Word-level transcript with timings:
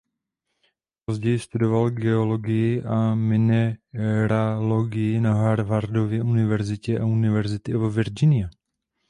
Později 1.05 1.39
studoval 1.39 1.89
geologii 1.89 2.83
a 2.83 3.15
mineralogii 3.15 5.21
na 5.21 5.33
Harvardově 5.33 6.23
univerzitě 6.23 6.99
a 6.99 7.05
University 7.05 7.75
of 7.75 7.95
Virginia. 7.95 8.49